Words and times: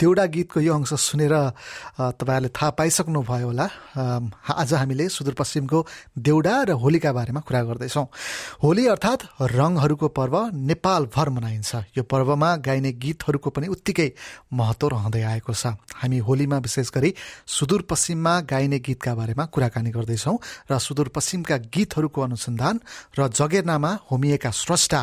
देउडा 0.00 0.24
गीतको 0.32 0.60
यो 0.60 0.72
अंश 0.72 0.92
सुनेर 0.96 1.34
तपाईँहरूले 2.16 2.48
थाहा 2.56 2.70
पाइसक्नुभयो 2.72 3.46
होला। 3.52 3.66
आज 4.48 4.72
हामीले 4.72 5.08
सुदूरपश्चिमको 5.12 5.78
देउडा 6.16 6.54
र 6.64 6.70
होलीका 6.80 7.12
बारेमा 7.12 7.40
कुरा 7.44 7.60
गर्दैछौँ। 7.68 8.06
होली 8.64 8.84
अर्थात् 8.88 9.22
रङहरूको 9.44 10.08
पर्व 10.08 10.34
नेपालभर 10.56 11.28
मनाइन्छ। 11.36 11.70
यो 11.96 12.02
पर्वमा 12.08 12.50
गाइने 12.64 12.92
गीतहरूको 12.96 13.50
पनि 13.52 13.66
उत्तिकै 13.68 14.08
महत्त्व 14.56 14.88
रहँदै 14.88 15.22
आएको 15.36 15.52
छ। 15.52 15.76
हामी 16.00 16.18
होलीमा 16.24 16.58
विशेष 16.64 16.88
गरी 16.96 17.12
सुदूरपश्चिममा 17.46 18.34
गाइने 18.48 18.78
गीतका 18.80 19.12
बारेमा 19.14 19.44
कुराकानी 19.52 19.90
गर्दैछौँ 19.92 20.36
र 20.70 20.78
सुदूरपश्चिमका 20.80 21.56
गीतहरूको 21.68 22.20
अनुसन्धान 22.20 22.80
र 23.18 23.28
जगेर्नामा 23.28 23.92
होमिएका 24.08 24.50
स्रष्टा 24.50 25.00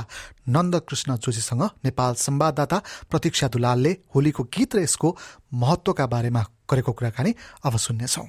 नन्दकृष्ण 0.48 1.16
जोशीसँग 1.20 1.64
नेपाल 1.86 2.14
संवाददाता 2.16 2.78
प्रतीक्षा 3.12 3.48
दुलालले 3.52 3.92
होलीको 4.16 4.44
गीत 4.48 4.76
र 4.76 4.87
यसको 4.88 5.16
महत्वका 5.54 6.06
बारेमा 6.08 6.46
गरेको 6.72 6.92
कुराकानी 6.92 7.36
अब 7.66 7.78
सुन्नेछौ। 7.78 8.26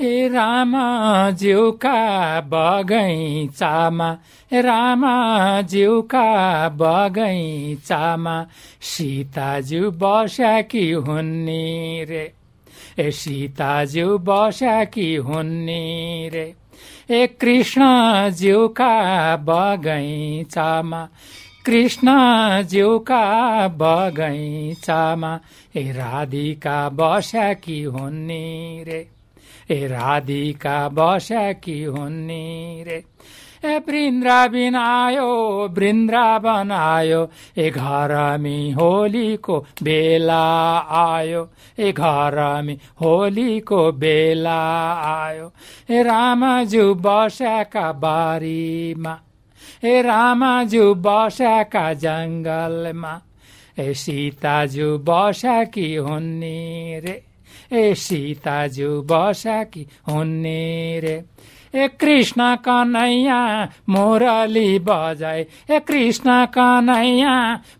ए 0.00 0.28
रामा 0.28 0.86
ज्यूका 1.30 1.98
बगैँचामा 2.50 4.10
रामा 4.54 5.14
ज्यूका 5.62 6.28
बगैँचामा 6.78 8.36
सीताज्यू 8.82 9.90
बस्याकी 9.90 10.90
हुन्नी 11.06 12.04
रे। 12.04 12.24
ए 12.98 13.10
सीताज्यू 13.10 14.18
बस्याकी 14.18 15.14
हुन्नी 15.16 16.28
रे? 16.32 16.54
ए 17.10 17.26
कृष्ण 17.26 17.82
ज्यूका 18.30 19.36
बगैँचामा? 19.36 21.08
कृष्ण 21.66 22.08
ज्यूका 22.62 23.24
बगैँचामा? 23.68 25.40
ए 25.76 25.92
राधिका 25.92 26.88
बस्याकी 26.88 27.82
हुन्नी 27.82 28.84
रे? 28.84 29.08
ए 29.70 29.86
राधिका 29.86 30.88
बस्याकी 30.88 31.82
हुन्नी 31.82 32.84
रे? 32.86 33.04
ए 33.64 33.78
वृन्दावन 33.88 34.74
आयो 34.76 35.28
वृन्दावन 35.76 36.70
आयो 36.78 37.20
ए 37.58 37.70
घरमी 37.70 38.58
होलीको 38.78 39.58
बेला 39.82 40.44
आयो 41.00 41.42
ए 41.78 41.92
घरमी 41.92 42.78
होलीको 43.02 43.80
बेला 44.04 44.60
आयो। 45.10 45.46
ए 45.90 46.02
रामज्यू 46.08 46.94
बस्याका 47.06 47.86
बारीमा 48.04 49.14
ए 49.84 50.00
रामाज्यू 50.02 50.94
बस्याका 51.06 51.92
जङ्गलमा 52.04 53.14
ए 53.78 53.92
सीताज्यू 54.02 54.88
बस्याकी 55.08 55.94
हुन्नी 56.06 57.00
रे 57.04 57.16
ए 57.72 57.94
सीताज्यू 58.04 58.90
बस्याकी 59.10 59.86
हुन्ने 60.08 60.60
रे। 61.04 61.16
ए 61.74 61.86
कृष्ण 62.00 62.54
कन्हैया 62.64 63.38
मोरली 63.88 64.78
बजाए 64.78 65.40
ए 65.70 65.78
कृष्ण 65.80 66.44
कन्हैया 66.54 67.34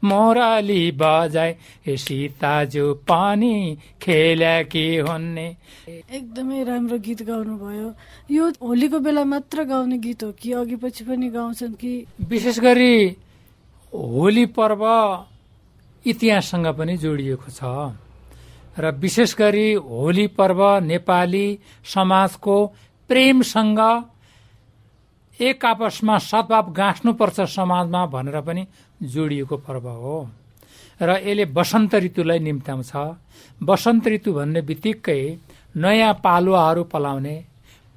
मोरली 0.05 0.91
बजाए 0.99 1.57
ए 1.87 1.97
सीताज्यू 1.97 2.93
पनि 3.09 3.79
खेल्या 4.03 4.63
कि 4.63 4.85
हुन्ने। 5.09 5.47
एकदमै 5.89 6.63
राम्रो 6.65 6.99
गीत 6.99 7.23
गाउनु 7.23 7.57
भयो 7.57 7.89
यो 8.31 8.51
होलीको 8.63 8.99
बेला 8.99 9.25
मात्र 9.25 9.65
गाउने 9.65 9.99
गीत 9.99 10.23
हो 10.25 10.33
कि 10.33 10.53
अघि 10.53 10.77
पछि 10.77 11.05
पनि 11.05 11.29
गाउँछन् 11.31 11.75
कि? 11.79 11.93
विशेष 12.29 12.59
गरी 12.61 12.97
होली 13.93 14.47
पर्व 14.59 14.83
इतिहाससँग 16.07 16.67
पनि 16.79 16.97
जोडिएको 16.97 17.51
छ। 17.51 17.63
र 18.75 18.91
विशेष 18.99 19.35
गरी 19.39 19.73
होली 19.73 20.27
पर्व 20.35 20.61
नेपाली 20.83 21.47
समाजको 21.95 22.57
प्रेमसँग 23.11 23.81
एक 25.39 25.65
आपसमा 25.65 26.17
सद्भाव 26.21 26.73
गाँच्नुपर्छ 26.73 27.41
समाजमा 27.51 28.05
भनेर 28.07 28.41
पनि 28.41 28.67
जोडिएको 29.03 29.57
पर्व 29.57 29.89
हो। 29.89 30.17
र 31.03 31.11
यसले 31.19 31.45
वसन्त 31.51 31.95
ऋतुलाई 31.95 32.39
निम्त्याउँछ। 32.39 32.93
वसन्त 33.61 34.07
ऋतु 34.09 34.33
भन्ने 34.33 34.61
बित्तिकै 34.63 35.21
नयाँ 35.77 36.13
पालुवाहरू 36.25 36.85
पलाउने 36.85 37.37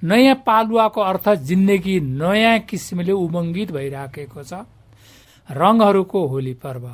नयाँ 0.01 0.35
पालुवाको 0.45 1.01
अर्थ 1.01 1.29
जिन्दगी 1.45 1.99
नयाँ 1.99 2.59
किसिमले 2.65 3.11
उमङ्गित 3.13 3.71
भइराखेको 3.71 4.43
छ। 4.43 4.65
रङहरूको 5.49 6.19
होली 6.27 6.53
पर्व 6.53 6.85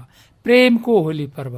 प्रेमको 0.46 0.94
होली 1.02 1.28
पर्व 1.28 1.56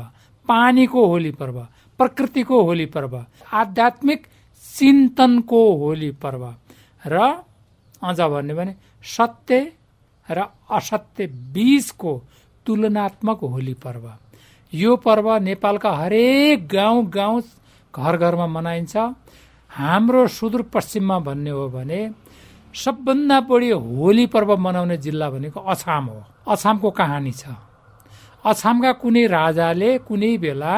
पानीको 0.47 1.05
होली 1.05 1.31
पर्व 1.31 1.57
प्रकृतिको 1.99 2.61
होली 2.63 2.85
पर्व 2.85 3.13
आध्यात्मिक 3.51 4.21
चिन्तनको 4.63 5.61
होली 5.77 6.11
पर्व 6.23 6.43
र 7.03 7.15
अझ 8.03 8.19
भन्यो 8.21 8.55
भने 8.55 8.73
सत्य 9.05 9.59
र 10.27 10.39
असत्य 10.71 11.25
बीचको 11.53 12.11
तुलनात्मक 12.65 13.39
होली 13.43 13.73
पर्व। 13.83 14.05
यो 14.73 14.95
पर्व 14.97 15.27
नेपालका 15.39 15.91
हरेक 15.91 16.67
गाउँ 16.67 17.05
गाउँ 17.09 17.41
घर 17.93 18.17
घरमा 18.17 18.47
मनाइन्छ। 18.47 18.95
हाम्रो 19.71 20.27
सुदूरपश्चिममा 20.27 21.17
भन्ने 21.19 21.49
हो 21.49 21.67
भने 21.69 21.99
सबभन्दा 22.75 23.39
बढी 23.47 23.69
होली 23.69 24.25
पर्व 24.27 24.55
मनाउने 24.57 24.97
जिल्ला 24.97 25.29
भनेको 25.29 25.59
अछाम 25.63 26.05
हो। 26.05 26.23
अछामको 26.47 26.89
कहानी 26.91 27.31
छ। 27.31 27.43
अछामका 28.45 28.91
कुनै 29.01 29.25
राजाले 29.27 29.97
कुनै 30.07 30.37
बेला 30.37 30.73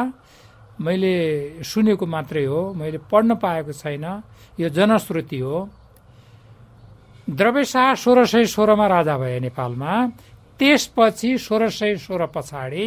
मैले 0.78 1.64
सुनेको 1.64 2.06
मात्रै 2.06 2.46
हो 2.46 2.62
मैले 2.78 2.98
पढ्न 3.12 3.36
पाएको 3.42 3.72
छैन 3.74 4.06
यो 4.60 4.70
जनश्रुति 4.70 5.40
हो। 5.40 5.58
द्रव्यशाह 7.30 7.94
सोह्र 7.96 8.26
सय 8.26 8.46
सोह्रमा 8.46 8.88
राजा 8.88 9.16
भए 9.18 9.40
नेपालमा 9.40 9.94
त्यसपछि 10.60 11.38
सोह्र 11.38 11.70
सय 11.70 11.96
सोह्र 11.98 12.26
पछाडि 12.36 12.86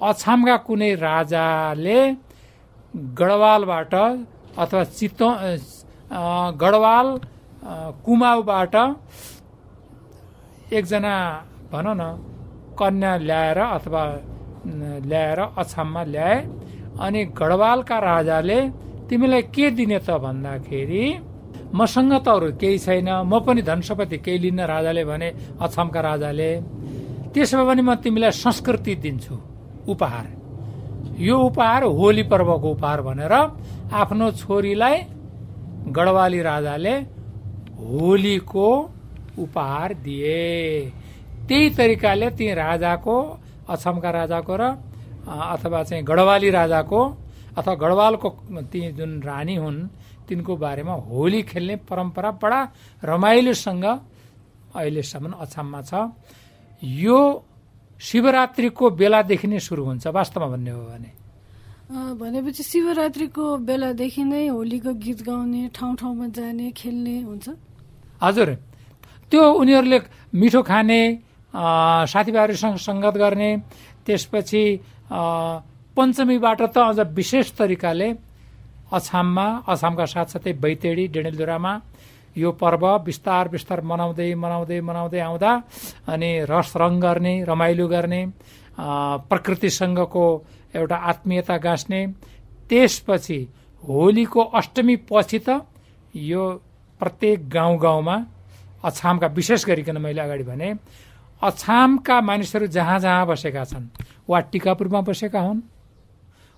अछामका 0.00 0.56
कुनै 0.66 0.94
राजाले 0.94 2.00
गढवालबाट 3.18 3.94
अथवा 4.58 4.82
चितो 4.96 5.28
गढवाल 6.62 7.08
कुमाउबाट 8.06 8.74
एकजना 10.72 11.16
भन 11.72 11.86
न 12.00 12.02
कन्या 12.78 13.12
ल्याएर 13.28 13.58
अथवा 13.58 14.02
ल्याएर 15.10 15.40
अछाममा 15.58 16.02
ल्याए। 16.14 16.38
अनि 17.00 17.24
गढवालका 17.38 17.98
राजाले 18.10 18.58
तिमीलाई 19.08 19.42
के 19.54 19.70
दिने 19.78 19.98
त 20.06 20.10
भन्दाखेरि 20.24 21.04
मसँग 21.74 22.12
त 22.24 22.28
अरू 22.28 22.48
केही 22.60 22.78
छैन 22.78 23.08
म 23.30 23.38
पनि 23.46 23.62
धनसपति 23.62 24.18
केही 24.24 24.38
लिन्न 24.44 24.60
राजाले 24.72 25.04
भने 25.04 25.28
अछामका 25.62 26.00
राजाले 26.00 26.50
त्यसो 27.32 27.64
भने 27.68 27.82
म 27.82 27.94
तिमीलाई 28.02 28.30
संस्कृति 28.34 28.94
दिन्छु 29.04 29.34
उपहार। 29.92 30.26
यो 31.20 31.36
उपहार 31.38 31.82
होली 31.98 32.22
पर्वको 32.30 32.68
उपहार 32.76 32.98
भनेर 33.02 33.34
आफ्नो 33.92 34.30
छोरीलाई 34.42 34.96
गढवाली 35.96 36.40
राजाले 36.42 36.94
होलीको 37.78 38.68
उपहार 39.38 39.94
दिए। 40.04 40.38
त्यही 41.48 41.70
तरिकाले 41.78 42.28
ती 42.36 42.46
राजाको 42.54 43.16
अछामका 43.68 44.10
राजाको 44.10 44.56
र 44.60 44.62
अथवा 45.28 45.82
चाहिँ 45.88 46.02
गढवाली 46.04 46.50
राजाको 46.50 47.00
अथवा 47.58 47.74
गढवालको 47.74 48.28
ती 48.72 48.80
जुन 48.98 49.12
रानी 49.22 49.56
हुन् 49.56 49.78
तिनको 50.28 50.52
बारेमा 50.56 50.94
होली 51.08 51.40
खेल्ने 51.50 51.76
परम्परा 51.88 52.30
बडा 52.42 52.60
रमाइलोसँग 53.02 53.84
अहिलेसम्म 54.76 55.32
अछाममा 55.44 55.80
छ। 55.88 55.92
यो 56.82 57.18
शिवरात्रिको 58.00 58.84
बेलादेखि 59.00 59.46
नै 59.48 59.58
सुरु 59.58 59.82
हुन्छ 59.84 60.06
वास्तवमा 60.06 60.48
भन्ने 60.52 60.70
हो 60.70 60.82
भने। 60.92 61.10
भनेपछि 62.20 62.62
शिवरात्रिको 62.62 63.44
बेलादेखि 63.68 64.22
नै 64.24 64.46
होलीको 64.52 64.92
गीत 65.04 65.20
गाउने 65.24 65.62
ठाउँ 65.76 65.94
ठाउँमा 65.96 66.26
जाने 66.36 66.70
खेल्ने 66.76 67.16
हुन्छ। 67.28 67.46
हजुर। 68.22 68.48
त्यो 69.32 69.42
उनीहरूले 69.60 69.98
मिठो 70.36 70.60
खाने 70.62 71.00
साथीभाइहरूसँग 72.12 72.76
सङ्गत 72.76 73.14
गर्ने 73.16 73.50
त्यसपछि 74.04 74.62
पञ्चमीबाट 75.10 76.62
त 76.64 76.78
अझ 76.80 76.98
विशेष 77.14 77.52
तरिकाले 77.58 78.08
अछाममा 78.92 79.46
अछामका 79.66 80.04
साथसाथै 80.06 80.52
बैतेडी 80.58 81.06
डेडेलधुरामा 81.14 81.72
यो 82.36 82.50
पर्व 82.54 82.84
बिस्तार 83.04 83.48
बिस्तार 83.48 83.80
मनाउँदै 83.82 84.32
मनाउँदै 84.34 84.80
मनाउँदै 84.80 85.20
आउँदा 85.20 85.52
अनि 86.06 86.30
रस 86.44 86.72
रङ 86.76 87.00
गर्ने 87.00 87.34
रमाइलो 87.44 87.86
गर्ने 87.88 88.22
प्रकृतिसँगको 89.28 90.26
एउटा 90.74 90.96
आत्मीयता 91.10 91.56
गाँच्ने 91.58 92.00
त्यसपछि 92.70 93.38
होलीको 93.82 94.42
अष्टमी 94.54 94.96
पछि 95.08 95.38
त 95.38 95.60
यो 96.14 96.44
प्रत्येक 97.00 97.48
गाउँ 97.48 97.78
गाउँमा 97.78 98.16
अछामका 98.84 99.26
विशेष 99.34 99.64
गरिकन 99.66 99.96
मैले 99.98 100.20
अगाडि 100.20 100.44
भने 100.44 100.72
अछामका 101.42 102.20
मानिसहरू 102.20 102.66
जहाँ 102.66 102.98
जहाँ 103.00 103.26
बसेका 103.26 103.64
छन् 103.64 103.86
वा 104.28 104.40
टिकापुरमा 104.50 105.00
बसेका 105.06 105.40
हुन् 105.40 105.60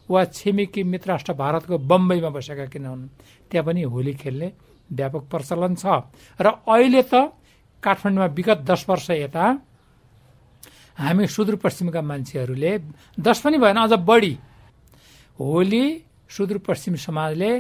वा 0.09 0.25
छिमेकी 0.33 0.83
मित्र 0.83 1.11
राष्ट्र 1.11 1.33
भारतको 1.37 1.79
बम्बईमा 1.79 2.31
बसेका 2.33 2.65
किन 2.73 2.87
हुन् 2.87 3.09
त्यहाँ 3.51 3.65
पनि 3.67 3.83
होली 3.83 4.15
खेल्ने 4.17 4.53
व्यापक 4.91 5.23
प्रचलन 5.31 5.75
छ। 5.77 5.85
र 6.41 6.47
अहिले 6.65 7.03
त 7.13 7.15
काठमाडौँमा 7.83 8.27
विगत 8.37 8.59
दस 8.71 8.85
वर्ष 8.89 9.11
यता 9.11 9.45
हामी 10.99 11.27
सुदूरपश्चिमका 11.29 12.01
मान्छेहरूले 12.01 12.73
दस 13.21 13.39
पनि 13.45 13.59
भएन 13.61 13.79
अझ 13.85 13.93
बढी 14.01 14.35
होली 15.39 15.85
सुदूरपश्चिम 16.29 16.95
समाजले 17.07 17.51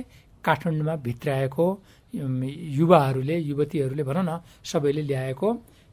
काठमाडौँमा 0.44 0.94
भित्राएको 1.06 1.66
युवाहरूले 2.14 3.36
युवतीहरूले 3.50 4.02
भनौँ 4.08 4.24
न 4.24 4.40
सबैले 4.64 5.02
ल्याएको 5.02 5.48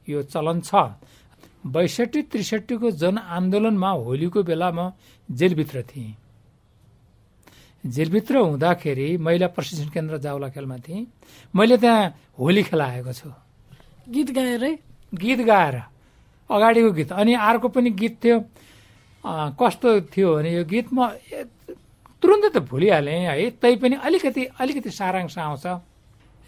यो 0.07 0.23
चलन 0.23 0.61
छ। 0.61 0.71
बैसठी 1.67 2.21
त्रिसठीको 2.31 2.91
जनआन्दोलनमा 2.91 3.91
होलीको 3.91 4.39
बेला 4.43 4.69
म 4.71 4.91
जेलभित्र 5.29 5.83
थिएँ। 5.83 6.15
जेलभित्र 7.83 8.35
हुँदाखेरि 8.37 9.17
महिला 9.17 9.47
प्रशिक्षण 9.47 9.89
केन्द्र 9.91 10.17
जाउला 10.17 10.47
खेलमा 10.49 10.77
थिएँ। 10.85 11.05
मैले 11.55 11.77
त्यहाँ 11.77 12.35
होली 12.39 12.63
खेलाएको 12.63 13.13
छु। 13.13 13.29
गीत 14.09 14.29
गाएरै 14.31 14.73
गीत 15.13 15.39
गाएर 15.43 15.75
अगाडिको 16.49 16.91
गीत। 16.91 17.11
अनि 17.11 17.33
अर्को 17.33 17.67
पनि 17.67 17.89
गीत 17.91 18.15
थियो। 18.23 18.37
कस्तो 19.59 19.89
थियो 20.07 20.35
भने 20.35 20.51
यो 20.55 20.63
गीत 20.63 20.87
म 20.93 21.11
तुरुन्तै 22.23 22.49
त 22.49 22.57
भुलिहालेँ 22.63 23.19
है। 23.27 23.49
तै 23.61 23.75
पनि 23.75 23.95
अलिकति 23.99 24.43
अलिकति 24.55 24.89
सारांश 24.89 25.37
आउँछ। 25.37 25.65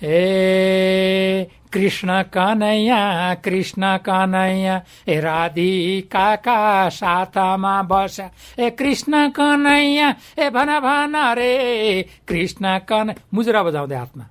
ए 0.03 1.47
कृष्ण 1.73 2.21
कनैया 2.33 3.33
कृष्ण 3.45 3.97
कनैया 3.97 4.81
ए 5.07 5.19
राधिकाका 5.19 6.57
साथमा 6.89 7.81
बस। 7.83 8.19
ए 8.59 8.69
कृष्ण 8.69 9.29
कनैया 9.29 10.09
ए 10.39 10.49
भन 10.49 10.79
भन 10.79 11.15
रे 11.37 12.05
कृष्ण 12.27 12.77
कन 12.89 13.13
मुजुरा 13.33 13.63
बजाउँदै 13.63 13.95
हातमा। 13.95 14.25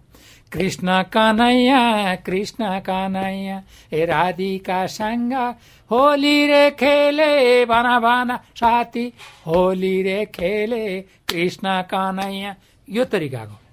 कृष्ण 0.52 1.02
कनैया 1.12 2.14
कृष्ण 2.26 2.78
कनैया 2.80 3.62
ए 3.92 4.04
राधिका 4.04 4.86
सँग 4.86 5.34
होली 5.90 6.46
रे 6.46 6.70
खेले 6.70 7.64
भन 7.66 7.88
भन 8.00 8.36
साथी 8.56 9.06
होली 9.46 10.02
रे 10.02 10.24
खेले 10.34 11.00
कृष्ण 11.00 11.80
कनैया 11.92 12.54
यो 12.88 13.04
तरिकाको। 13.04 13.67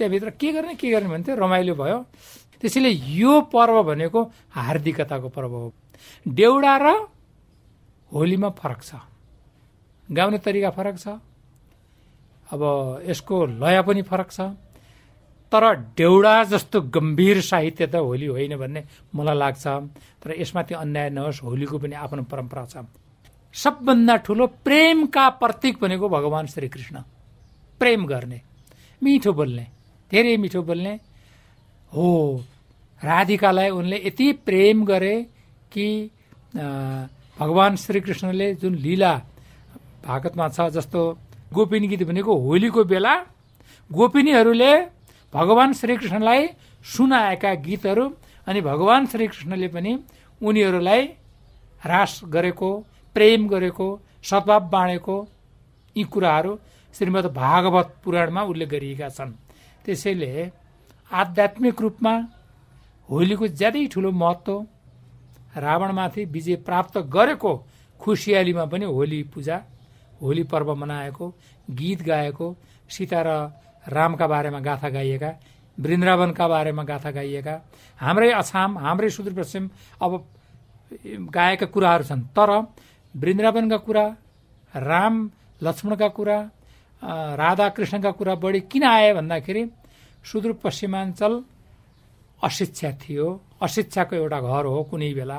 त्यहाँभित्र 0.00 0.30
के 0.40 0.48
गर्ने 0.52 0.74
के 0.80 0.88
गर्ने 0.90 1.08
भन्थ्यो 1.08 1.34
रमाइलो 1.36 1.74
भयो। 1.76 1.98
त्यसैले 2.60 2.88
यो 2.88 3.40
पर्व 3.52 3.76
भनेको 3.84 4.20
हार्दिकताको 4.56 5.28
पर्व 5.28 5.52
हो। 5.52 5.72
देउडा 6.24 6.74
र 6.80 6.86
होलीमा 8.12 8.48
फरक 8.56 8.80
छ। 8.82 8.92
गाउने 10.08 10.38
तरिका 10.40 10.70
फरक 10.72 10.96
छ। 10.98 11.20
अब 12.50 12.60
यसको 13.06 13.36
लय 13.60 13.82
पनि 13.84 14.02
फरक 14.02 14.28
छ। 14.32 14.40
तर 15.52 15.64
डेउडा 15.98 16.34
जस्तो 16.44 16.80
गम्भीर 16.94 17.40
साहित्य 17.40 17.86
त 17.86 17.94
होली 17.98 18.26
होइन 18.26 18.56
भन्ने 18.56 18.80
मलाई 19.14 19.36
लाग्छ। 19.36 19.66
तर 20.22 20.40
यसमाथि 20.40 20.74
अन्याय 20.74 21.10
नहोस् 21.10 21.42
होलीको 21.42 21.78
पनि 21.78 21.94
आफ्नो 21.94 22.22
परम्परा 22.24 22.64
छ। 22.66 22.86
सबभन्दा 23.54 24.16
ठुलो 24.22 24.46
प्रेमका 24.62 25.28
प्रतीक 25.42 25.74
भनेको 25.82 26.06
भगवान् 26.08 26.46
श्रीकृष्ण। 26.46 26.96
प्रेम 27.80 28.06
गर्ने 28.06 28.40
मिठो 29.02 29.32
बोल्ने। 29.32 29.79
धेरै 30.10 30.36
मिठो 30.36 30.62
बोल्ने। 30.62 30.94
हो। 31.92 32.08
राधिकालाई 33.02 33.68
उनले 33.70 33.96
यति 34.06 34.26
प्रेम 34.46 34.84
गरे 34.84 35.14
कि 35.72 35.86
भगवान् 37.38 37.76
श्रीकृष्णले 37.76 38.54
जुन 38.60 38.74
लीला 38.84 39.12
भागतमा 40.06 40.48
छ 40.48 40.68
जस्तो 40.76 41.00
गोपिनी 41.54 41.86
गीत 41.88 42.02
भनेको 42.04 42.32
होलीको 42.36 42.84
बेला 42.84 43.14
गोपिनीहरूले 43.90 44.72
भगवान् 45.32 45.74
श्रीकृष्णलाई 45.74 46.46
सुनाएका 46.84 47.54
गीतहरू 47.66 48.06
अनि 48.46 48.60
भगवान् 48.60 49.06
श्रीकृष्णले 49.06 49.68
पनि 49.74 49.92
उनीहरूलाई 50.40 51.02
ह्रास 51.84 52.20
गरेको 52.34 52.70
प्रेम 53.16 53.48
गरेको 53.48 53.86
सद्भाव 54.22 54.68
बाँडेको 54.70 55.16
यी 55.96 56.04
कुराहरू 56.12 56.52
श्रीमद् 56.94 57.34
भागवत 57.34 57.88
पुराणमा 58.04 58.42
उल्लेख 58.42 58.68
गरिएका 58.68 59.08
छन्। 59.08 59.32
त्यसैले 59.84 60.30
आध्यात्मिक 61.10 61.80
रूपमा 61.80 62.14
होलीको 63.08 63.46
ज्यादै 63.60 63.84
ठुलो 63.92 64.10
महत्त्व 64.22 64.54
रावणमाथि 65.56 66.24
विजय 66.34 66.56
प्राप्त 66.66 66.98
गरेको 67.14 67.52
खुसियालीमा 68.00 68.64
पनि 68.72 68.84
होली 68.96 69.20
पूजा 69.32 69.56
होली 70.20 70.42
पर्व 70.52 70.68
मनाएको 70.82 71.26
गीत 71.78 72.00
गाएको 72.02 72.46
सीता 72.90 73.20
र 73.26 73.28
रामका 73.86 74.26
बारेमा 74.32 74.60
गाथा 74.68 74.88
गाइएका 74.96 75.30
वृन्दावनका 75.78 76.46
बारेमा 76.48 76.82
गाथा 76.90 77.10
गाइएका 77.18 77.54
हाम्रै 78.00 78.30
अछाम 78.32 78.78
हाम्रै 78.78 79.10
सुदूरपश्चिम 79.10 79.64
अब 80.04 80.12
गाएका 81.36 81.66
कुराहरू 81.74 82.04
छन्। 82.04 82.22
तर 82.36 82.50
वृन्दावनका 83.14 83.78
कुरा 83.86 84.04
राम 84.74 85.14
लक्ष्मणका 85.62 86.08
कुरा 86.16 86.38
राधा 87.02 87.68
कृष्णका 87.68 88.10
कुरा 88.10 88.34
बढी 88.34 88.60
किन 88.70 88.84
आए 88.84 89.12
भन्दाखेरि 89.14 89.62
सुदूरपश्चिमाञ्चल 90.24 91.32
अशिक्षा 92.44 92.90
थियो। 93.02 93.26
अशिक्षाको 93.62 94.16
एउटा 94.16 94.40
घर 94.40 94.64
हो 94.64 94.82
कुनै 94.90 95.12
बेला। 95.14 95.38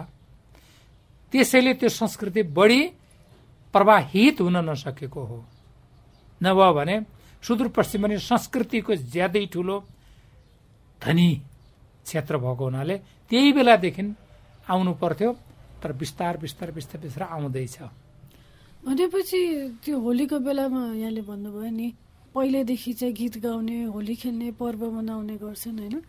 त्यसैले 1.33 1.73
त्यो 1.73 1.89
संस्कृति 1.89 2.41
बढी 2.57 2.81
प्रवाहित 3.73 4.41
हुन 4.41 4.57
नसकेको 4.69 5.21
हो। 5.21 5.37
नभए 6.41 6.71
भने 6.73 6.95
सुदूरपश्चिम 7.43 8.01
पनि 8.03 8.17
संस्कृतिको 8.19 8.95
ज्यादै 9.13 9.45
ठुलो 9.53 9.77
धनी 11.01 11.29
क्षेत्र 12.05 12.37
भएको 12.37 12.63
हुनाले 12.63 12.95
त्यही 13.31 13.51
बेलादेखि 13.53 14.03
आउनु 14.69 14.93
पर्थ्यो 15.01 15.31
तर 15.81 15.91
बिस्तार 15.93 16.37
बिस्तार 16.37 16.71
बिस्तार 16.71 17.01
बिस्तार 17.01 17.23
आउँदैछ। 17.29 17.77
भनेपछि 18.81 19.41
त्यो 19.85 19.95
होलीको 19.99 20.37
बेलामा 20.41 20.81
यहाँले 20.97 21.21
भन्नुभयो 21.21 21.69
नि 21.69 21.87
पहिलेदेखि 22.33 22.93
चाहिँ 22.93 23.13
गीत 23.13 23.37
गाउने 23.45 23.77
होली 23.93 24.15
खेल्ने 24.17 24.51
पर्व 24.57 24.81
मनाउने 24.89 25.35
गर्छन् 25.37 25.79
होइन? 25.79 26.01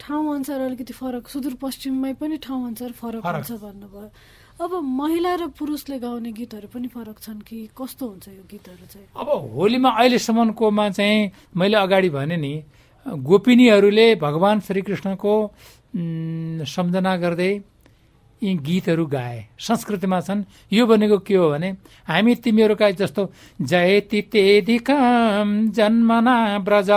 ठाउँ 0.00 0.34
अनुसार 0.34 0.60
अलिकति 0.60 0.92
फरक 0.96 1.28
सुदूरपश्चिममै 1.28 2.12
पनि 2.16 2.36
ठाउँ 2.40 2.66
अनुसार 2.66 2.92
फरक 2.96 3.20
हुन्छ 3.20 3.52
भन्नुभयो। 3.52 4.08
अब 4.64 4.72
महिला 4.80 5.34
र 5.34 5.42
पुरुषले 5.58 5.98
गाउने 6.00 6.32
गीतहरू 6.32 6.68
पनि 6.72 6.88
फरक 6.88 7.18
छन् 7.20 7.44
कि 7.44 7.68
कस्तो 7.76 8.04
हुन्छ 8.06 8.28
यो 8.28 8.44
गीतहरू 8.48 8.86
चाहिँ? 8.88 9.06
अब 9.12 9.28
होलीमा 9.54 9.90
अहिलेसम्मकोमा 9.90 10.88
चाहिँ 10.90 11.30
मैले 11.52 11.76
अगाडि 11.76 12.10
भने 12.16 12.36
नि 12.36 12.54
गोपिनीहरूले 13.28 14.06
भगवान् 14.16 14.60
श्रीकृष्णको 14.66 15.34
सम्झना 16.64 17.16
गर्दै 17.16 17.52
यी 18.42 18.54
गीतहरू 18.60 19.06
गाए। 19.06 19.38
संस्कृतिमा 19.58 20.20
छन्। 20.20 20.44
यो 20.72 20.86
भनेको 20.86 21.18
के 21.18 21.34
हो 21.34 21.50
भने 21.50 21.70
हामी 22.08 22.34
तिमीहरूका 22.44 22.90
जस्तो 23.00 23.22
जयति 23.60 24.20
तेधिकम 24.32 25.70
जन्मना 25.72 26.36
ब्रज। 26.58 26.90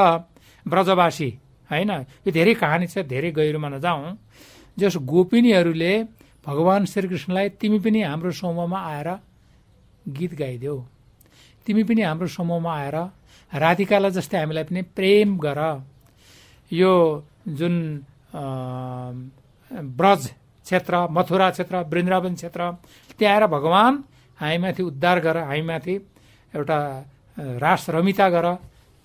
ब्रजवासी 0.65 1.29
होइन? 1.70 1.91
यो 2.25 2.32
धेरै 2.32 2.53
कहानी 2.53 2.88
छ 2.88 3.08
धेरै 3.08 3.32
गहिरोमा 3.32 3.70
नजाउँ 3.70 4.17
जस 4.79 4.96
गोपिनीहरूले 5.03 5.94
भगवान् 6.46 6.86
श्रीकृष्णलाई 6.86 7.50
तिमी 7.60 7.79
पनि 7.79 8.01
हाम्रो 8.01 8.32
समूहमा 8.32 8.79
आएर 8.79 9.10
गीत 10.08 10.34
गाइदेऊ। 10.36 10.77
तिमी 11.67 11.84
पनि 11.84 12.01
हाम्रो 12.01 12.27
समूहमा 12.27 12.72
आएर 12.72 12.96
राधिकालाई 13.51 14.12
जस्तै 14.12 14.38
हामीलाई 14.38 14.63
पनि 14.63 14.82
प्रेम 14.96 15.38
गर। 15.38 15.60
यो 16.72 16.94
जुन 17.48 17.75
ब्रज 19.98 20.24
क्षेत्र 20.67 21.07
मथुरा 21.07 21.47
क्षेत्र 21.55 21.75
वृन्दावन 21.88 22.33
क्षेत्र। 22.36 22.62
त्यहाँ 23.15 23.33
आएर 23.33 23.43
भगवान् 23.47 23.95
हामीमाथि 24.39 24.83
उद्धार 24.83 25.17
गर 25.24 25.38
हामीमाथि 25.47 25.95
एउटा 26.53 26.77
रास 27.63 27.89
रमिता 27.89 28.27
गर 28.29 28.45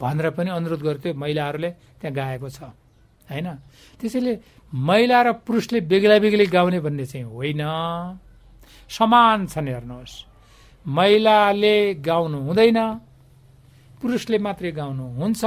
भनेर 0.00 0.30
पनि 0.34 0.50
अनुरोध 0.50 0.82
गर्थ्यो 0.82 1.14
महिलाहरूले 1.14 1.70
त्यहाँ 2.02 2.14
गाएको 2.14 2.48
छ। 2.50 2.60
होइन? 3.30 3.48
त्यसैले 4.00 4.32
महिला 4.74 5.18
र 5.22 5.28
पुरुषले 5.46 5.80
बेग्ला 5.86 6.18
बेग्लै 6.18 6.46
गाउने 6.50 6.78
भन्ने 6.82 7.06
चाहिँ 7.06 7.26
होइन। 7.30 7.62
समान 8.90 9.46
छन् 9.46 9.68
हेर्नुहोस्। 9.68 10.14
महिलाले 10.86 11.76
गाउनु 12.02 12.38
हुँदैन 12.42 12.78
पुरुषले 14.02 14.38
मात्रै 14.42 14.70
गाउनु 14.74 15.04
हुन्छ 15.22 15.42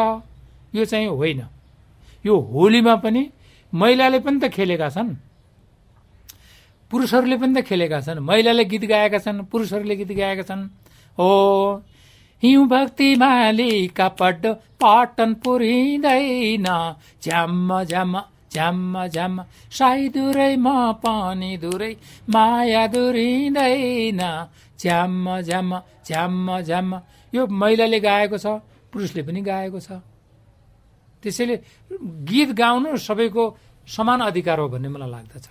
यो 0.75 0.83
चाहिँ 0.85 1.07
होइन। 1.11 1.41
यो 2.25 2.33
होलीमा 2.33 2.95
पनि 3.03 3.23
महिलाले 3.73 4.19
पनि 4.23 4.39
त 4.39 4.47
खेलेका 4.55 4.89
छन्। 4.89 5.24
पुरुषहरूले 6.91 7.37
पनि 7.37 7.61
त 7.61 7.65
खेलेका 7.65 7.99
छन्। 8.01 8.19
महिलाले 8.19 8.65
गीत 8.65 8.83
गाएका 8.85 9.19
छन् 9.19 9.45
पुरुषहरूले 9.51 9.95
गीत 9.95 10.11
गाएका 10.17 10.43
छन्। 10.43 10.69
हो 11.17 11.29
हिउँ 12.43 12.67
भक्ति 12.67 13.15
मालिका 13.15 14.07
पट 14.19 14.45
पाटन 14.77 15.33
पुरिँदैन। 15.43 16.67
झ्याम्म 17.23 17.83
झ्याम्म 17.83 18.21
झ्याम्म 18.53 19.07
झ्याम्म। 19.07 19.43
साई 19.71 20.09
दुरैमा 20.09 20.75
पानी 21.03 21.57
दुरै 21.57 21.93
माया 22.29 22.85
दुरिँदैन। 22.87 24.21
झ्याम्म 24.79 25.41
झ्याम्म 25.41 25.79
झ्याम्म 26.07 26.61
झ्याम्म। 26.61 27.01
यो 27.33 27.47
महिलाले 27.47 27.99
गाएको 27.99 28.37
छ 28.37 28.45
पुरुषले 28.93 29.21
पनि 29.23 29.41
गाएको 29.41 29.79
छ। 29.79 29.99
त्यसैले 31.23 31.55
गीत 32.29 32.49
गाउनु 32.53 32.97
सबैको 33.01 33.43
समान 33.87 34.19
अधिकार 34.21 34.59
हो 34.59 34.67
भन्ने 34.69 34.89
मलाई 34.89 35.11
लाग्दछ। 35.11 35.47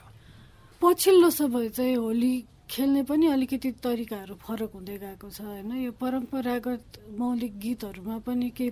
पछिल्लो 0.83 1.31
समय 1.31 1.69
चाहिँ 1.69 1.97
होली 1.97 2.35
खेल्ने 2.71 3.03
पनि 3.09 3.27
अलिकति 3.27 3.71
तरिकाहरू 3.85 4.35
फरक 4.35 4.71
हुँदै 4.75 4.97
गएको 4.99 5.29
छ 5.31 5.41
होइन? 5.41 5.73
यो 5.85 5.93
परम्परागत 6.01 6.85
मौलिक 7.19 7.59
गीतहरूमा 7.59 8.19
पनि 8.27 8.49
के 8.51 8.71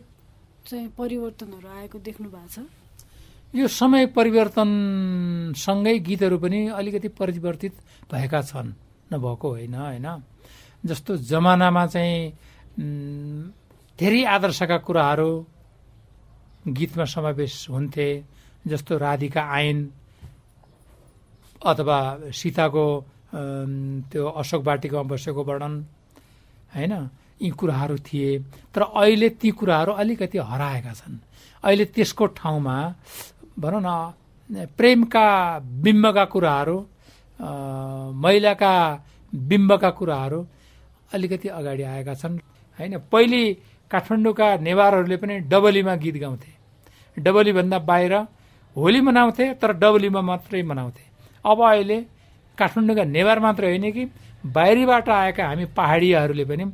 चाहिँ 0.67 0.89
परिवर्तनहरू 0.99 1.69
आएको 1.69 1.99
देख्नु 1.99 2.29
भएको 2.31 2.49
छ? 2.49 2.67
यो 3.55 3.69
समय 3.69 4.07
परिवर्तनसँगै 4.17 5.99
गीतहरू 5.99 6.39
पनि 6.39 6.61
अलिकति 6.69 7.09
परिवर्तित 7.21 7.75
भएका 8.13 8.41
छन् 8.43 8.73
नभएको 9.13 9.49
होइन 9.49 9.75
होइन? 9.75 10.09
जस्तो 10.85 11.17
जमानामा 11.17 11.87
चाहिँ 11.87 12.33
धेरै 13.99 14.23
आदर्शका 14.25 14.79
कुराहरू 14.87 15.31
गीतमा 16.69 17.05
समावेश 17.05 17.55
हुन्थे 17.71 18.09
जस्तो 18.67 18.99
राधिका 18.99 19.43
आइन 19.43 19.79
अथवा 21.65 21.99
सीताको 22.31 22.85
त्यो 24.11 24.25
अशोक 24.29 24.63
बाटिकामा 24.65 25.09
बसेको 25.11 25.43
वर्णन 25.45 25.75
होइन? 26.75 26.93
यी 27.43 27.51
कुराहरू 27.51 27.97
थिए। 28.07 28.39
तर 28.75 28.83
अहिले 28.83 29.29
ती 29.41 29.51
कुराहरू 29.51 29.93
अलिकति 29.93 30.39
हराएका 30.39 30.93
छन्। 30.93 31.17
अहिले 31.65 31.85
त्यसको 31.95 32.27
ठाउँमा 32.39 32.77
भनौँ 33.59 33.83
न 33.83 34.67
प्रेमका 34.77 35.27
बिम्बका 35.83 36.25
कुराहरू 36.25 36.77
महिलाका 38.15 38.75
बिम्बका 39.33 39.91
कुराहरू 39.91 40.41
अलिकति 41.13 41.49
अगाडि 41.49 41.83
आएका 41.83 42.15
छन्। 42.15 42.39
होइन? 42.79 42.99
पहिले 43.13 43.43
काठमाडौँका 43.91 44.47
नेवारहरूले 44.61 45.17
पनि 45.17 45.35
डबलीमा 45.53 45.95
गीत 45.97 46.17
गाउँथे। 46.23 46.53
डबलीभन्दा 47.17 47.79
बाहिर 47.79 48.15
होली 48.77 49.01
मनाउँथे 49.01 49.45
तर 49.61 49.73
डबलीमा 49.77 50.21
मात्रै 50.21 50.63
मनाउँथे। 50.63 51.05
अब 51.45 51.59
अहिले 51.63 51.99
काठमाडौँका 52.59 53.05
नेवार 53.17 53.39
मात्रै 53.45 53.69
होइन 53.69 53.87
कि 53.97 54.05
बाहिरीबाट 54.57 55.09
आएका 55.09 55.43
हामी 55.51 55.65
पहाडियाहरूले 55.79 56.45
पनि 56.51 56.65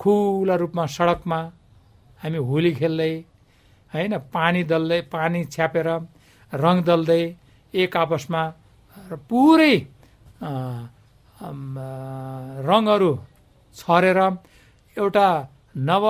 खुला 0.00 0.54
रूपमा 0.62 0.84
सडकमा 0.96 1.40
हामी 2.22 2.38
होली 2.48 2.72
खेल्दै 2.80 3.12
होइन 3.92 4.12
पानी 4.34 4.62
दल्दै 4.72 5.00
पानी 5.14 5.40
छ्यापेर 5.54 5.88
रङ 6.52 6.76
दल्दै 6.88 7.22
एक 7.74 7.96
आपसमा 7.96 8.42
पुरै 9.30 9.74
रङहरू 12.68 13.12
छरेर 13.76 14.18
एउटा 14.96 15.28
नव 15.88 16.04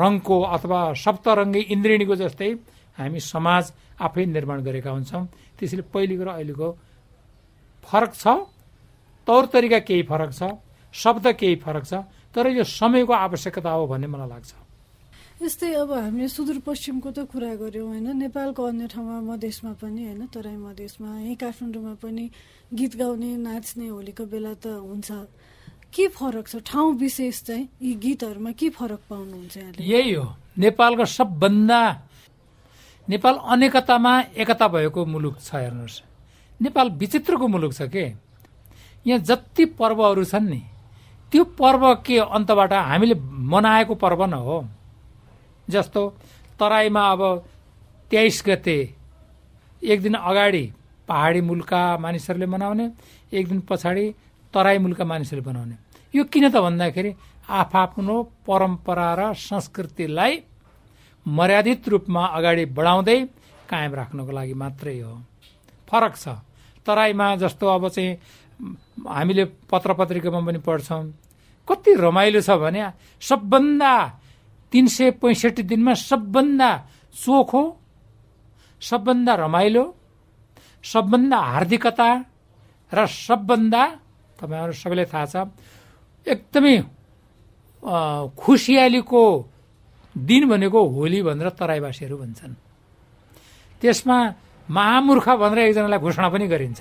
रङको 0.00 0.36
अथवा 0.56 0.80
सप्तरङ्गी 1.04 1.60
इन्द्रिणीको 1.74 2.14
जस्तै 2.22 2.50
हामी 2.98 3.20
समाज 3.34 3.64
आफै 4.06 4.24
निर्माण 4.36 4.58
गरेका 4.66 4.90
हुन्छौँ। 4.96 5.24
त्यसैले 5.60 5.84
पहिलेको 5.92 6.24
र 6.24 6.30
अहिलेको 6.40 6.68
फरक 7.84 8.12
छ। 8.16 8.24
तौर 9.26 9.44
तरिका 9.52 9.78
केही 9.84 10.02
फरक 10.08 10.30
छ 10.32 10.42
शब्द 10.94 11.24
केही 11.36 11.56
फरक 11.60 11.84
छ 11.84 11.92
तर 12.34 12.44
यो 12.56 12.64
समयको 12.64 13.12
आवश्यकता 13.12 13.70
हो 13.70 13.86
भन्ने 13.86 14.08
मलाई 14.08 14.28
लाग्छ। 14.28 14.52
यस्तै 15.40 15.72
अब 15.72 15.92
हामीले 15.92 16.28
सुदूरपश्चिमको 16.28 17.10
त 17.16 17.18
कुरा 17.32 17.54
गऱ्यौँ 17.56 17.86
होइन 17.88 18.08
नेपालको 18.16 18.60
अन्य 18.60 18.86
ठाउँमा 18.92 19.18
मधेसमा 19.24 19.72
पनि 19.80 20.02
होइन 20.04 20.22
तराई 20.28 20.56
मधेसमा 20.56 21.08
यहीँ 21.20 21.36
काठमाडौँमा 21.40 21.94
पनि 21.96 22.24
गीत 22.76 22.92
गाउने 23.00 23.30
नाच्ने 23.40 23.86
होलीको 23.88 24.24
बेला 24.28 24.52
त 24.60 24.66
हुन्छ। 24.84 25.08
के 25.90 26.04
फरक 26.12 26.46
छ? 26.46 26.54
ठाउँ 26.60 26.92
विशेष 27.00 27.36
चाहिँ 27.42 27.68
यी 27.82 27.92
गीतहरूमा 28.04 28.52
के 28.52 28.68
फरक 28.68 29.00
पाउनुहुन्छ 29.10 29.80
यही 29.80 30.12
हो। 30.12 30.26
नेपालको 30.60 31.04
सबभन्दा 31.08 31.80
नेपाल 33.10 33.34
अनेकतामा 33.50 34.12
एकता 34.38 34.66
भएको 34.68 35.04
मुलुक 35.04 35.36
छ 35.42 35.54
हेर्नुहोस्। 35.54 36.02
नेपाल 36.60 36.90
विचित्रको 36.94 37.46
मुलुक 37.48 37.72
छ 37.74 37.82
के? 37.90 38.04
यहाँ 39.06 39.18
जति 39.18 39.64
पर्वहरू 39.74 40.24
छन् 40.24 40.46
नि 40.46 40.62
त्यो 41.32 41.44
पर्व 41.58 41.82
के 42.06 42.18
अन्तबाट 42.20 42.72
हामीले 42.72 43.14
मनाएको 43.50 43.94
पर्व 43.94 44.24
न 44.26 44.34
हो। 44.38 44.58
जस्तो 45.68 46.02
तराईमा 46.60 47.02
अब 47.10 47.22
तेइस 48.10 48.42
गते 48.46 48.78
एक 49.82 50.02
दिन 50.02 50.14
अगाडि 50.14 50.64
पहाडी 51.08 51.40
मुलुकका 51.40 51.82
मानिसहरूले 51.98 52.46
मनाउने 52.46 52.86
एक 53.32 53.48
दिन 53.48 53.60
पछाडि 53.66 54.04
तराई 54.54 54.78
मुलुकका 54.78 55.04
मानिसहरूले 55.04 55.46
बनाउने। 55.46 55.74
यो 56.14 56.22
किन 56.30 56.48
त 56.50 56.56
भन्दाखेरि 56.56 57.10
आफआफ्नो 57.50 58.16
परम्परा 58.46 59.08
र 59.18 59.34
संस्कृतिलाई 59.34 60.32
मर्यादित 61.26 61.88
रूपमा 61.88 62.22
अगाडि 62.26 62.64
बढाउँदै 62.76 63.18
कायम 63.68 63.92
राख्नको 63.94 64.32
लागि 64.32 64.54
मात्रै 64.54 64.98
हो। 65.00 65.14
फरक 65.88 66.14
छ। 66.16 66.28
तराईमा 66.86 67.26
जस्तो 67.36 67.66
अब 67.66 67.88
चाहिँ 67.88 68.16
हामीले 69.08 69.44
पत्र 69.70 69.92
पत्रिकामा 70.00 70.40
पनि 70.46 70.58
पढ्छौँ 70.64 71.04
कति 71.68 71.90
रमाइलो 71.98 72.40
छ 72.40 72.50
भने 72.60 72.82
सबभन्दा 73.20 73.92
तिन 74.72 74.86
सय 74.86 75.10
पैँसठी 75.20 75.62
दिनमा 75.62 75.94
सबभन्दा 75.94 76.70
चोखो 77.14 77.62
सबभन्दा 78.82 79.34
रमाइलो 79.34 79.84
सबभन्दा 80.84 81.38
हार्दिकता 81.52 82.08
र 82.92 83.06
सबभन्दा 83.06 83.82
तपाईँहरू 84.38 84.72
सबैलाई 84.72 85.06
थाहा 85.12 85.26
छ 85.26 85.36
एकदमै 86.26 86.76
खुसियालीको 88.36 89.22
दिन 90.26 90.42
भनेको 90.48 90.80
होली 90.94 91.22
भनेर 91.22 91.48
तराईवासीहरू 91.58 92.16
भन्छन्। 92.16 92.54
त्यसमा 93.82 94.18
महामूर्ख 94.68 95.26
भनेर 95.40 95.58
एकजनालाई 95.58 95.98
घोषणा 95.98 96.28
पनि 96.28 96.46
गरिन्छ। 96.46 96.80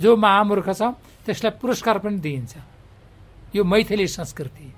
जो 0.00 0.10
महामूर्ख 0.16 0.68
छ 0.70 0.82
त्यसलाई 1.24 1.52
पुरस्कार 1.60 1.98
पनि 2.04 2.18
दिइन्छ। 2.20 2.54
यो 3.56 3.62
मैथिली 3.64 4.06
संस्कृति 4.06 4.68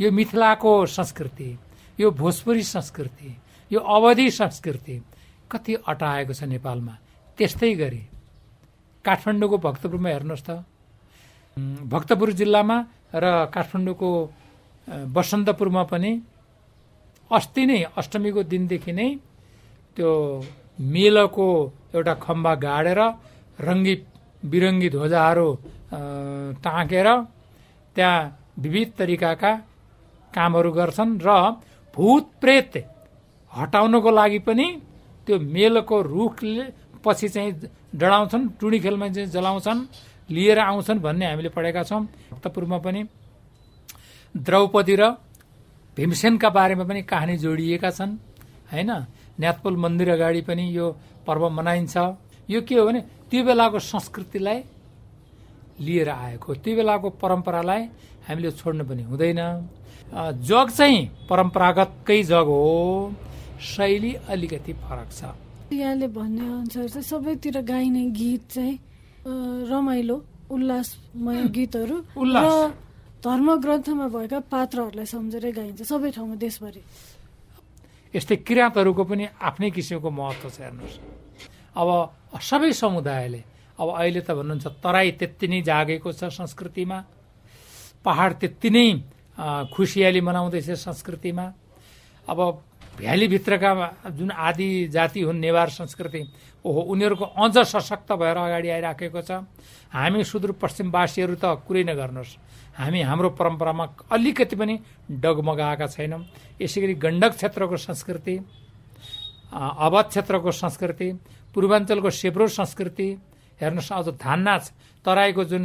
यो 0.00 0.10
मिथिलाको 0.12 0.72
संस्कृति 0.86 1.50
यो 1.98 2.10
भोजपुरी 2.12 2.62
संस्कृति 2.62 3.30
यो 3.70 3.80
अवधि 3.80 4.30
संस्कृति 4.30 4.96
कति 5.50 5.74
अटाएको 5.88 6.32
छ 6.32 6.42
नेपालमा। 6.44 6.94
त्यस्तै 7.38 7.74
गरी 7.74 8.02
काठमाडौँको 9.04 9.56
भक्तपुरमा 9.58 10.08
हेर्नुहोस् 10.08 10.46
त। 10.46 10.50
भक्तपुर 11.88 12.32
जिल्लामा 12.36 12.76
र 13.14 13.24
काठमाडौँको 13.54 14.10
बसन्तपुरमा 15.16 15.82
पनि 15.88 16.10
अस्ति 17.30 17.62
नै 17.66 17.78
अष्टमीको 17.96 18.42
दिनदेखि 18.52 18.92
नै 18.92 19.08
त्यो 19.96 20.10
मेलको 20.94 21.48
एउटा 21.94 22.14
खम्बा 22.24 22.52
गाडेर 22.66 23.00
रङ्गी 23.58 23.94
बिरङ्गी 24.42 24.88
ध्वजाहरू 24.96 25.48
टाँकेर 26.64 27.08
त्यहाँ 27.96 28.18
विविध 28.62 28.88
तरिकाका 28.98 29.52
कामहरू 30.32 30.70
गर्छन् 30.78 31.18
र 31.26 31.28
भूत 31.94 32.24
प्रेत 32.40 32.72
हटाउनको 33.52 34.10
लागि 34.10 34.38
पनि 34.46 34.66
त्यो 35.26 35.34
मेलको 35.56 35.96
रुखले 36.14 36.64
पछि 37.04 37.28
चाहिँ 37.34 37.52
डढाउँछन् 37.94 38.44
टुडी 38.60 38.78
खेलमा 38.84 39.08
चाहिँ 39.08 39.30
जलाउँछन् 39.30 39.80
लिएर 40.28 40.58
आउँछन् 40.58 40.98
भन्ने 41.00 41.26
हामीले 41.26 41.50
पढेका 41.56 41.82
छौँ। 41.82 42.02
भक्तपुरमा 42.30 42.78
पनि 42.78 43.02
द्रौपदी 44.34 44.94
र 45.00 45.02
भीमसेनका 45.96 46.48
बारेमा 46.52 46.84
पनि 46.84 47.02
कहानी 47.08 47.36
जोडिएका 47.40 47.90
छन् 47.90 48.12
होइन? 48.72 48.90
न्यातपोल 49.40 49.76
मन्दिर 49.76 50.08
अगाडि 50.16 50.40
पनि 50.48 50.64
यो 50.76 50.86
पर्व 51.26 51.42
मनाइन्छ। 51.48 51.96
यो 52.48 52.60
के 52.68 52.74
हो 52.76 52.84
भने 52.86 53.00
त्यो 53.30 53.42
बेलाको 53.44 53.78
संस्कृतिलाई 53.80 54.58
लिएर 55.80 56.08
आएको 56.08 56.54
त्यो 56.60 56.76
बेलाको 56.76 57.08
परम्परालाई 57.16 57.82
हामीले 58.28 58.50
छोड्नु 58.60 58.84
पनि 58.84 59.02
हुँदैन। 59.08 59.40
जग 60.44 60.68
चाहिँ 60.70 61.26
परम्परागतकै 61.28 62.22
जग 62.22 62.48
हो। 62.52 63.12
शैली 63.56 64.12
अलिकति 64.28 64.72
फरक 64.84 65.08
छ। 65.10 65.20
यहाँले 65.72 66.06
भन्ने 66.12 66.44
अनुसार 66.44 66.88
चाहिँ 66.88 67.08
सबैतिर 67.10 67.56
गाइने 67.64 68.04
गीत 68.12 68.42
चाहिँ 68.52 68.74
रमाइलो 69.70 70.16
उल्लासमय 70.52 71.42
गीतहरू 71.56 71.96
र 72.14 72.85
धर्म 73.26 73.48
ग्रन्थमा 73.58 74.06
भएका 74.14 74.38
पात्रहरूलाई 74.54 75.06
सम्झेरै 75.10 75.50
गाइन्छ। 75.58 75.82
सबै 75.82 76.10
ठाउँमा 76.14 76.36
देशभरि। 76.38 76.82
यस्तै 78.14 78.36
किराँतहरूको 78.46 79.02
पनि 79.02 79.24
आफ्नै 79.34 79.70
किसिमको 79.74 80.08
महत्त्व 80.14 80.48
छ 80.54 80.58
हेर्नुहोस्। 80.62 80.96
अब 81.74 81.88
सबै 82.38 82.70
समुदायले 82.70 83.40
अब 83.82 83.88
अहिले 83.98 84.20
त 84.22 84.30
भन्नुहुन्छ 84.30 84.66
तराई 84.78 85.10
त्यति 85.18 85.46
नै 85.50 85.58
जागेको 85.66 86.08
छ 86.14 86.30
संस्कृतिमा। 86.38 86.98
पहाड 88.06 88.30
त्यति 88.40 88.70
नै 88.70 88.86
खुसियाली 89.74 90.20
मनाउँदैछ 90.22 90.70
संस्कृतिमा। 90.86 91.46
अब 92.30 92.38
भ्यालीभित्रका 92.96 93.72
जुन 94.16 94.30
आदि 94.30 94.88
जाति 94.88 95.20
हुन् 95.20 95.40
नेवार 95.40 95.68
संस्कृति 95.70 96.22
ओहो 96.64 96.80
उनीहरूको 96.92 97.24
अझ 97.24 97.56
सशक्त 97.68 98.12
भएर 98.12 98.36
अगाडि 98.36 98.68
आइराखेको 98.68 99.20
छ। 99.22 99.30
हामी 99.92 100.24
सुदूरपश्चिमवासीहरू 100.24 101.34
त 101.36 101.44
कुरै 101.62 101.84
नगर्नुहोस्। 101.84 102.32
हामी 102.80 103.00
हाम्रो 103.02 103.28
परम्परामा 103.36 103.84
अलिकति 104.10 104.56
पनि 104.56 104.74
डगमगाएका 105.12 105.86
छैनौँ। 105.86 106.22
यसै 106.60 106.80
गरी 106.80 106.94
गण्डक 106.96 107.32
क्षेत्रको 107.36 107.76
संस्कृति 107.76 108.34
अवध 109.52 110.06
क्षेत्रको 110.10 110.50
संस्कृति 110.52 111.08
पूर्वाञ्चलको 111.54 112.10
सेब्रो 112.10 112.46
संस्कृति 112.50 113.08
हेर्नुहोस् 113.60 113.92
अझ 113.92 114.08
धान 114.16 114.48
तराईको 115.04 115.44
जुन 115.44 115.64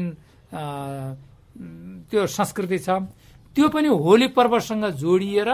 त्यो 2.12 2.28
संस्कृति 2.28 2.78
छ 2.80 2.90
त्यो 3.56 3.68
पनि 3.68 3.88
होली 3.88 4.28
पर्वसँग 4.38 4.86
जोडिएर 5.02 5.50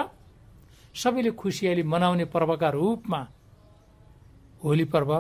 सबैले 0.96 1.32
खुसियाली 1.32 1.84
मनाउने 1.84 2.26
पर्वका 2.26 2.70
रूपमा 2.70 3.22
होली 4.64 4.86
पर्व 4.94 5.12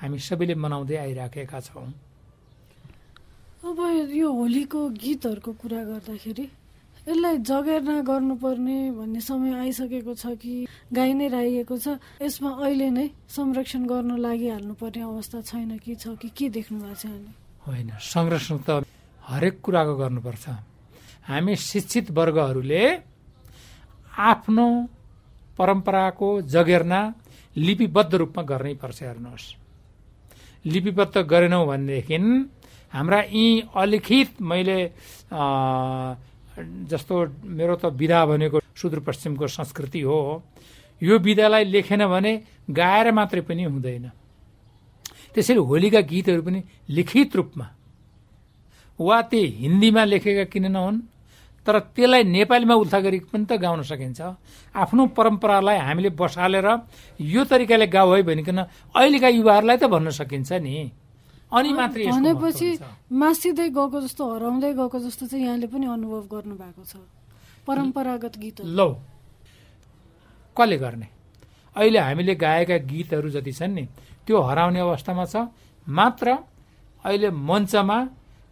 हामी 0.00 0.18
सबैले 0.18 0.54
मनाउँदै 0.54 0.96
आइराखेका 0.96 1.60
छौँ। 1.60 1.88
अब 3.62 3.78
यो 4.10 4.28
होलीको 4.32 4.80
गीतहरूको 5.02 5.52
कुरा 5.62 5.80
गर्दाखेरि 5.84 6.46
यसलाई 7.08 7.36
जगेर्ना 7.42 7.96
गर्नुपर्ने 8.06 8.78
भन्ने 8.98 9.20
समय 9.20 9.52
आइसकेको 9.58 10.14
छ 10.14 10.24
कि 10.38 10.66
गाई 10.92 11.12
नै 11.14 11.28
राखिएको 11.34 11.76
छ 11.78 11.98
यसमा 12.22 12.50
अहिले 12.62 12.88
नै 12.90 13.06
संरक्षण 13.26 13.82
गर्न 13.86 14.10
लागिहाल्नुपर्ने 14.18 15.02
अवस्था 15.02 15.38
छैन 15.50 15.78
कि 15.78 15.94
छ 15.94 16.14
कि 16.20 16.28
के 16.30 16.48
देख्नु 16.56 16.78
भएको 16.78 16.94
छ 16.94 17.04
होइन 17.66 17.90
संरक्षण 17.98 18.58
त 18.66 18.82
हरेक 19.22 19.54
कुराको 19.62 19.94
गर्नुपर्छ। 19.96 20.46
हामी 21.30 21.54
शिक्षित 21.56 22.10
वर्गहरूले 22.10 22.84
आफ्नो 24.12 24.66
परम्पराको 25.58 26.28
जगेर्ना 26.42 27.00
लिपिबद्ध 27.56 28.14
रूपमा 28.14 28.42
गर्नै 28.42 28.74
पर्छ 28.74 29.02
हेर्नुहोस्। 29.02 29.46
लिपिबद्ध 30.64 31.16
गरेनौँ 31.22 31.66
भनेदेखि 31.66 32.16
हाम्रा 32.92 33.20
यी 33.32 33.46
अलिखित 33.74 34.40
मैले 34.40 34.78
जस्तो 36.90 37.14
मेरो 37.56 37.74
त 37.76 37.84
विधा 37.96 38.20
भनेको 38.26 38.60
सुदूरपश्चिमको 38.76 39.46
संस्कृति 39.48 40.00
हो 40.00 40.20
यो 41.02 41.18
विधालाई 41.18 41.64
लेखेन 41.64 42.06
भने 42.06 42.32
गाएर 42.70 43.12
मात्रै 43.12 43.40
पनि 43.48 43.64
हुँदैन। 43.64 44.10
त्यसैले 45.34 45.60
होलीका 45.60 46.00
गीतहरू 46.04 46.42
पनि 46.42 46.60
लिखित 46.88 47.36
रूपमा 47.36 47.66
वा 49.00 49.18
त्यो 49.32 49.40
हिन्दीमा 49.40 50.04
लेखेका 50.04 50.44
किन 50.52 50.66
नहुन्? 50.72 50.96
तर 51.66 51.78
त्यसलाई 51.94 52.22
नेपालीमा 52.26 52.74
उल्था 52.74 52.98
गरी 53.00 53.18
पनि 53.30 53.44
त 53.46 53.52
गाउन 53.62 53.82
सकिन्छ। 53.86 54.20
आफ्नो 54.74 55.02
परम्परालाई 55.14 55.78
हामीले 55.78 56.10
बसालेर 56.18 56.68
यो 57.20 57.42
तरिकाले 57.46 57.86
गाउ 57.86 58.08
है 58.12 58.22
भनिकन 58.22 58.58
अहिलेका 58.94 59.28
युवाहरूलाई 59.28 59.76
त 59.78 59.84
भन्न 59.86 60.10
सकिन्छ 60.10 60.52
नि। 60.58 60.90
अनि 61.52 61.70
मात्रै 61.72 62.04
भनेपछि 62.10 62.68
मासिँदै 63.12 63.68
गएको 63.76 63.98
जस्तो 64.00 64.22
हराउँदै 64.24 64.72
गएको 64.74 64.98
जस्तो 65.06 65.24
चाहिँ 65.30 65.44
यहाँले 65.46 65.66
पनि 65.70 65.86
अनुभव 65.86 66.22
गर्नु 66.32 66.54
भएको 66.58 66.82
छ। 66.82 66.96
परम्परागत 67.62 68.34
गीत 68.42 68.58
लौ 68.66 68.90
कसले 70.56 70.76
गर्ने? 70.82 71.08
अहिले 71.76 71.98
हामीले 71.98 72.34
गाएका 72.34 72.76
गीतहरू 72.90 73.28
जति 73.30 73.52
छन् 73.52 73.74
नि 73.74 73.84
त्यो 74.26 74.36
हराउने 74.40 74.80
अवस्थामा 74.80 75.24
छ। 75.24 75.36
मात्र 75.86 76.26
अहिले 77.04 77.30
मञ्चमा 77.30 77.98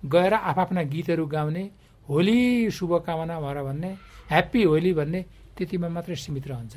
गएर 0.05 0.35
आफ्ना 0.35 0.83
गीतहरू 0.95 1.27
गाउने 1.27 1.65
होली 2.09 2.71
शुभकामना 2.71 3.41
भएर 3.41 3.59
भन्ने 3.63 3.91
ह्याप्पी 4.31 4.63
होली 4.63 4.93
भन्ने 4.95 5.21
त्यतिमा 5.57 5.89
मात्रै 5.89 6.17
सीमित 6.17 6.47
रहन्छ। 6.49 6.77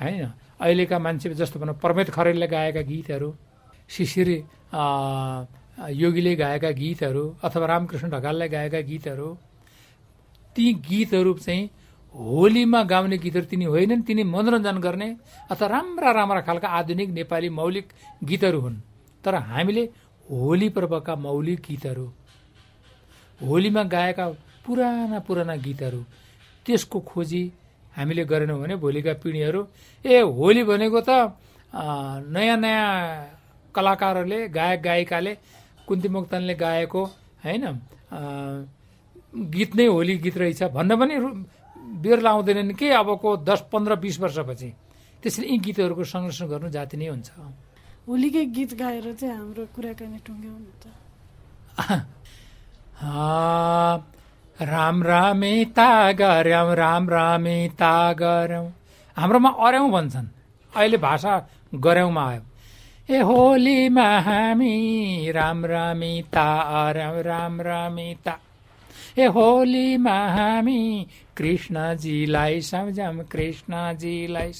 होइन? 0.00 0.24
अहिलेका 0.60 0.98
मान्छे 0.98 1.34
जस्तो 1.34 1.60
भनौँ 1.60 1.74
प्रमेत 1.82 2.08
खरेलले 2.10 2.46
गाएका 2.46 2.82
गीतहरू 2.90 3.28
शिशिर 3.88 4.28
योगीले 5.92 6.34
गाएका 6.36 6.70
गीतहरू 6.80 7.24
अथवा 7.44 7.66
रामकृष्ण 7.66 8.08
ढकालले 8.10 8.48
गाएका 8.48 8.80
गीतहरू 8.90 9.28
ती 10.56 10.72
गीतहरू 10.88 11.32
चाहिँ 11.36 11.64
होलीमा 12.14 12.82
गाउने 12.82 13.16
गीतहरू 13.18 13.46
तिनी 13.46 13.64
होइनन् 13.64 14.02
तिनी 14.08 14.22
मनोरञ्जन 14.24 14.78
गर्ने 14.80 15.08
अथवा 15.50 15.66
राम्रा 15.68 16.10
राम्रा 16.12 16.40
खालका 16.48 16.68
आधुनिक 16.68 17.10
नेपाली 17.12 17.48
मौलिक 17.52 17.86
गीतहरू 18.24 18.60
हुन्। 18.60 18.76
तर 19.24 19.34
हामीले 19.34 19.84
होली 20.28 20.68
पर्वका 20.68 21.14
मौलिक 21.16 21.60
गीतहरू 21.68 22.06
होलीमा 23.40 23.82
गाएका 23.94 24.26
पुराना 24.66 25.18
पुराना 25.26 25.54
गीतहरू। 25.62 26.00
त्यसको 26.66 26.98
खोजी 27.00 27.42
हामीले 27.96 28.24
गरेनौँ 28.26 28.58
भने 28.60 28.74
भोलिका 28.76 29.12
पिँढीहरू 29.22 29.60
ए 30.04 30.20
होली 30.20 30.62
भनेको 30.66 31.00
त 31.00 31.10
नयाँ 32.34 32.58
नयाँ 32.58 32.90
कलाकारहरूले 33.74 34.38
गायक 34.48 34.80
गायिकाले 34.82 35.32
कुन्ती 35.86 36.08
मोक्तानले 36.08 36.54
गाएको 36.58 37.02
होइन 37.44 37.64
गीत 39.54 39.70
नै 39.76 39.86
होली 39.86 40.14
गीत 40.24 40.36
रहेछ 40.36 40.62
भन्न 40.74 40.90
पनि 40.98 41.14
बेर 42.02 42.18
लाउँदैनन् 42.20 42.74
के 42.74 42.86
अबको 42.92 43.28
दस 43.46 43.60
पन्ध्र 43.72 43.92
बिस 44.02 44.16
वर्षपछि। 44.20 44.68
त्यसरी 45.22 45.46
यी 45.46 45.58
गीतहरूको 45.64 46.02
संरक्षण 46.04 46.46
गर्नु 46.52 46.68
जाति 46.74 46.96
नै 46.96 47.06
हुन्छ। 47.08 47.28
होलीकै 48.08 48.44
गीत 48.56 48.72
गाएर 48.74 49.06
चाहिँ 49.14 49.34
हाम्रो 49.36 49.64
कुराकानी 49.74 50.18
टुङ्ग्याउनु 50.26 50.72
त 50.82 50.84
राम 54.60 55.02
रामे 55.02 55.64
ता 55.64 56.12
गरौँ 56.12 56.74
राम 56.74 57.08
रामे 57.10 57.68
ता 57.68 58.12
गरौँ 58.12 58.66
हाम्रोमा 59.16 59.50
अर्याउँ 59.50 59.90
भन्छन्। 59.90 60.28
अहिले 60.76 60.96
भाषा 60.96 61.34
गऱ्यौँमा 61.74 62.24
आयो। 62.30 62.42
ए 63.10 63.20
होलीमा 63.20 64.08
हामी 64.18 65.30
राम 65.30 65.64
रामी 65.66 66.22
ता 66.32 66.46
अरौँ 66.84 67.22
राम 67.22 67.60
रामी 67.60 68.16
ता। 68.24 68.38
ए 69.18 69.26
होलीमा 69.26 70.16
हामी 70.28 71.06
कृष्णजीलाई 71.36 72.60
सम्झौँ 72.60 73.24
कृष्णजीलाई 73.32 74.52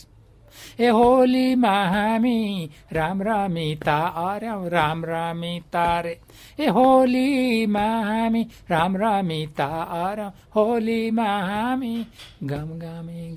ए 0.80 0.88
होलीमा 0.88 1.74
हामी 1.86 2.70
राम 2.92 3.22
रमिता 3.22 3.98
अर्यौँ 4.24 4.68
राम 4.70 5.04
रमिता 5.04 6.00
रे 6.00 6.18
ए 6.60 6.68
होलीमा 6.68 7.86
हामी 8.08 8.42
राम 8.70 8.96
रमिता 8.96 9.66
अर्यौँ 10.02 10.30
होलीमा 10.56 11.28
हामी 11.48 11.94
गम 12.42 12.68
गमे 12.78 13.34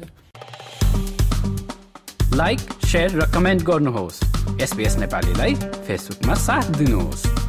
लाइक 2.38 2.60
सेयर 2.60 3.12
र 3.12 3.26
कमेन्ट 3.34 3.64
गर्नुहोस्। 3.64 4.20
एसपिएस 4.62 4.98
नेपालीलाई 4.98 5.56
फेसबुकमा 5.56 6.34
साथ 6.34 6.78
दिनुहोस्। 6.78 7.49